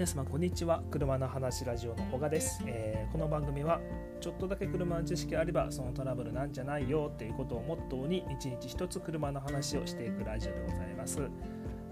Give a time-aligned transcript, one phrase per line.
[0.00, 0.82] 皆様こんにちは。
[0.90, 3.82] 車の話ラジオのほがです、えー、この番組は
[4.18, 11.20] ちょっとだけ車の知識あればそのトラブルなんじゃないよっていうことをモットーに一日一つ車の話をしていくラジオでございます。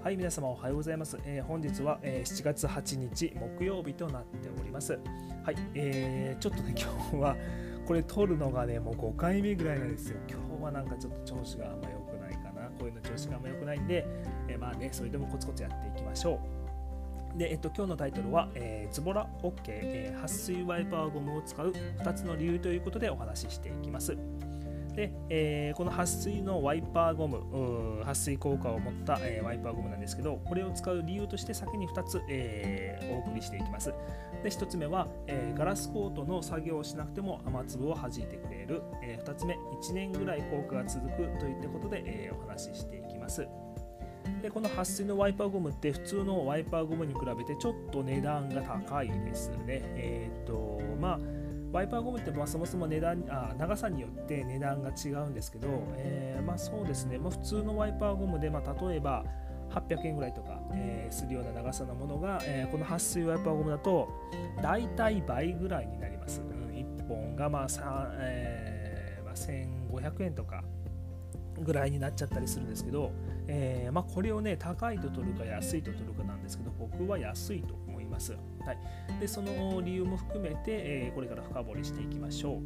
[0.03, 4.99] はい皆様おはようございます、えー、本日は、えー、7月8日木曜日となっております。
[5.45, 7.37] はい、えー、ちょっとね今日は
[7.85, 10.17] これ撮るのがねもう5回目ぐらいなんですよ。
[10.27, 12.71] 今日はなんかちょっと調子があんま良くないかな。
[12.71, 14.07] こういうの調子があんま良くないんで、
[14.49, 16.58] えまあねそれでもコツコツやっていきましょう。
[17.37, 24.17] で、えっと、今日のタイトルは、えー、ズボラ OK、えー、撥水ワイパーゴムを使う2つの理由ということでお話ししていきます。
[24.99, 33.95] で、えー、この撥水のワイパーゴム、撥水効果を持った、えー、ワイパーゴムなんですけど、これを使う理由として先に2つ、えー、お送りしていきます。
[34.43, 38.83] で、1つ目は、えガラスコートの作業をしなくても雨粒を弾いてくれる。
[39.01, 43.47] え2つ目、1年ぐらい効果が続くといったことで、えお話ししていきます。
[44.43, 49.83] でこの撥水のワイパーゴムって普通のワイパーゴムに比べてちょっと値段が高いですね。
[49.97, 51.19] えっ、ー、とまあ
[51.73, 59.25] ワイパーゴムってまあそもそも値段あ長さによって値段が違うんですけど、えー、まあそうですね、まあ、普通のワイパーゴムで、まあ、例えば
[59.71, 64.09] 800円ぐらいとか、えー、するような長さのものが、えー、この撥水ワイパーゴムだと
[64.63, 66.41] 大体倍ぐらいになります。
[66.41, 67.67] うん、1本がまあ、
[68.21, 70.65] えーまあ、1500円とか
[71.63, 73.13] ぐらいになっちゃったりするんですけど、
[73.47, 78.39] えー、まあ、これをね高いと取るか安いと取るかなんですけど僕は安いと思います、は
[78.73, 78.79] い、
[79.21, 82.61] でその理由も含めて、えー、これから深掘りしていきましょ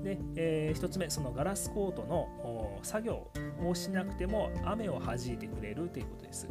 [0.00, 0.04] う。
[0.04, 3.30] で、えー、1つ目そのガラスコートの作業
[3.64, 6.48] をしなくても雨を弾いてくれるということです。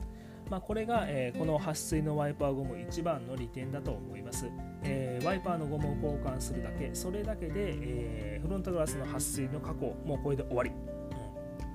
[0.50, 4.45] まあ、これが、えー、この撥水のワイパーゴム一番の利点だと思います、
[4.84, 6.92] えー、ワイパーのゴムを交換するだけ。
[6.94, 10.72] それだけで、えー、フロントガラスの撥水の加工もうこれで終わり。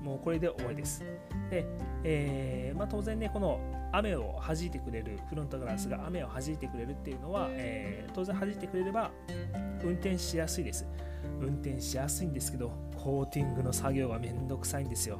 [0.09, 1.03] もうこれで終わりです。
[1.51, 1.67] で、
[2.03, 3.59] えーまあ、当然ね、この
[3.91, 9.11] 雨を弾いてくれる、フロントガラスが雨を弾いてくれるっていうのは、えー、当然弾いてくれれば
[9.83, 10.87] 運転しやすいです。
[11.39, 15.19] 運転しやすいんですけど、コーティングの作業はめんどくさいんですよ。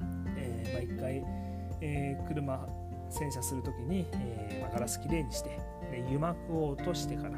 [0.00, 1.24] うんえーまあ、一回、
[1.80, 2.68] えー、車
[3.08, 5.58] 洗車するときに、えーまあ、ガラスきれいにして、
[5.90, 7.30] で油膜を落としてから、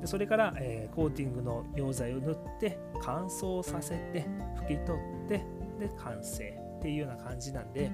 [0.00, 4.24] でそれから、えー、コーティングの溶剤を塗って乾燥させて
[4.62, 6.44] 拭き取ってで完成
[6.78, 7.90] っていうような感じなんで、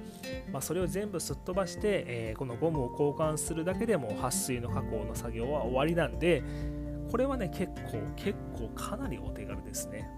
[0.53, 6.43] まあ、それを全部すっ飛ばして、えー、このゴムを交換するだけでも撥水の加工の作業は終わりなんで
[7.11, 10.09] これはね結構結構かなりお手軽ですね、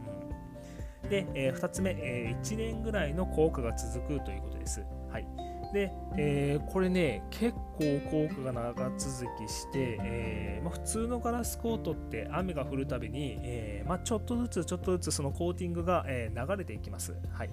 [1.04, 4.84] うん、で、えー、2つ目、えー、1年ぐらいの効果が続くということです。
[5.10, 17.14] はいで、えー、これね結構効果が長続きして、えー、まあ、普通のガラスコートって雨が降るたびに、えー、まあ、ちょっとずつちょっとずつそのコーティングが、え流れていきます。
[17.30, 17.50] はい、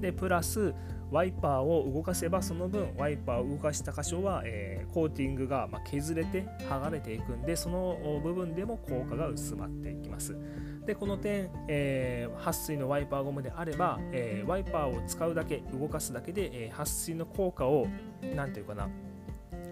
[0.00, 0.74] でプラス
[1.10, 10.36] ワイパーを動かせばその分ワイパーを動かした箇所は、えー、コーティングが、ま削れて剥がれていくんでその部分でも効果が薄まっていきます。
[10.84, 17.86] でこの点、えー、撥水のワイパーゴムであれば、えー、ワイパーを使うだけ動かすだけで、え、撥水の効果を
[18.34, 18.88] 何て言うかな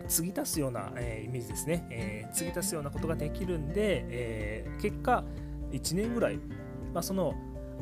[0.09, 5.25] 継ぎ足すような、えイメージですね、え継ぎ足すようなことができるんで、え結果
[5.73, 6.37] 1年ぐらい、
[6.93, 7.35] まあ、その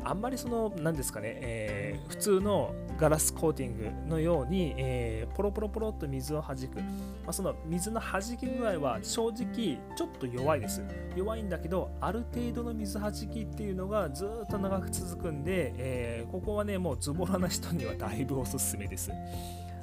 [0.03, 6.83] あんまりその何ですかね、えー、普通のガラスコーティングのように、えー、ポロポロポロっと水を弾く、ま
[7.27, 10.83] あ、その水の弾き具合は正直ちょっと弱いです。
[11.15, 19.11] 弱いんだけどある程度の水弾きっていうのがずっと長く続くんで、えー、ここはねもうズボラな人にはだいぶおすすめです。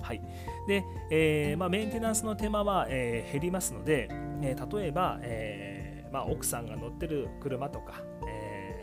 [0.03, 0.23] はい。
[0.67, 4.09] で、えまあ、メンテナンスの手間は、え、減りますので、
[4.43, 8.03] え、例えば、えまあ、奥さんが乗ってる車とか、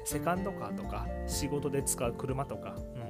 [0.06, 3.10] セカンドカーとか仕事で使う車とか、うん。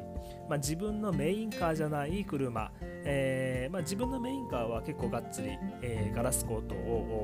[0.50, 6.76] まあ、自分のメインカーじゃない車、えーまあ、自分のメインカーは結構がっつり、えー、ガラスコート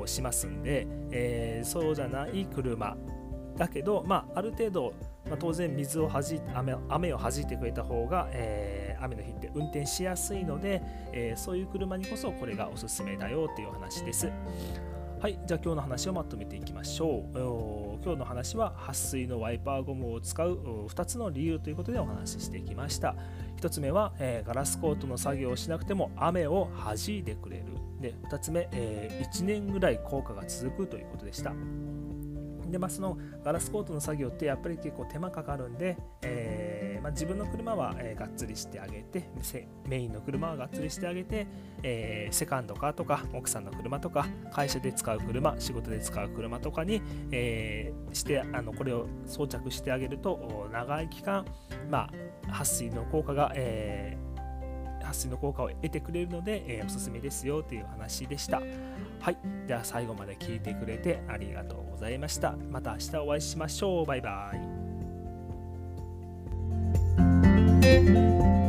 [0.02, 2.96] をしますんで、えー、そうじゃない車。
[3.58, 4.94] だけど、まあ、ある程度、
[5.28, 10.82] まあ、当然水をはじ雨雨を弾いてくれた方が、えー、雨の日って運転しやすいので、
[11.14, 14.30] えー、そういう車にこそこれがおすすめだよっていうお話です。
[15.26, 18.00] はい、じゃあ今日の話をまとめていきましょう。
[18.04, 23.16] 今日の話は撥水のワイパーゴムを使う2つの理由ということでお話ししていきました。
[23.60, 27.64] 1つ目は、えー、ガラスコートの作業をしなくても雨を弾いてくれる。
[28.00, 31.54] で、2つ目、えー、1年ぐらい効果が続くということでした。
[32.70, 36.65] で、まあ、そのガラスコートの作業ってやっぱり結構手間かかるんで、えー、
[37.06, 39.30] まあ、自分の車は、えー、がっつりしてあげて
[39.88, 41.46] メインの車はがっつりしてあげて、
[41.84, 51.46] えー、セカンドカーとか奥さんの車とか会社で使う車仕事で使う車とかに、えーしてあのこれを装着してあげると長い期間、
[51.92, 52.10] ま
[52.48, 58.62] あ、撥水の効果が、えー、撥水の効果を得てくれるので、えー、おすすめですよという話でした。
[59.20, 59.38] はい。
[59.68, 62.56] では最後まで聞いてくれてありがとうございました。
[62.72, 64.06] また明日お会いしましょう。
[64.06, 64.85] バイバイ。
[67.86, 68.65] Música